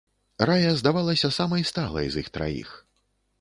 [0.49, 2.69] Рая здавалася самай сталай з іх траіх.